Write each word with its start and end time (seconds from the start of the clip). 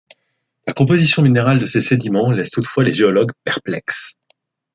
La 0.65 0.73
composition 0.73 1.21
minérale 1.21 1.59
de 1.59 1.67
ces 1.67 1.79
sédiments 1.79 2.31
laisse 2.31 2.49
toutefois 2.49 2.83
les 2.83 2.91
géologues 2.91 3.33
perplexes. 3.43 4.15